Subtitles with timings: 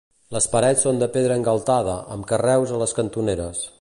[0.35, 3.63] Les parets són de pedra engaltada, amb carreus a les cantoneres.